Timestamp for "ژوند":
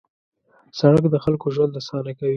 1.55-1.77